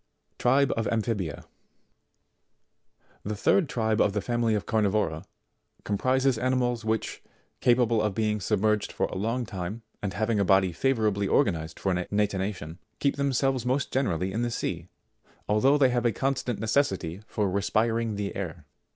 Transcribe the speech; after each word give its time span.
Tribe 0.39 0.73
of 0.75 0.87
Amphibia. 0.87 1.43
79. 3.19 3.19
The 3.23 3.35
third 3.35 3.69
tribe 3.69 4.01
of 4.01 4.13
the 4.13 4.21
family 4.21 4.55
of 4.55 4.65
Carnivora 4.65 5.25
comprises 5.83 6.39
ani 6.39 6.55
mals 6.55 6.83
which, 6.83 7.21
capable 7.59 8.01
of 8.01 8.15
being 8.15 8.41
submerged 8.41 8.91
for 8.91 9.05
a 9.05 9.13
long 9.15 9.45
time 9.45 9.83
and 10.01 10.13
having 10.15 10.39
a 10.39 10.43
body 10.43 10.71
favourably 10.71 11.27
organised 11.27 11.79
for 11.79 11.93
natation, 11.93 12.79
keep 12.97 13.15
them 13.17 13.31
selves 13.31 13.63
most 13.63 13.91
generally 13.93 14.31
in 14.33 14.41
the 14.41 14.49
sea, 14.49 14.87
although 15.47 15.77
they 15.77 15.89
have 15.89 16.07
a 16.07 16.11
constant 16.11 16.57
necessity 16.59 17.21
for 17.27 17.47
respiring 17.47 18.15
the 18.15 18.35
air. 18.35 18.65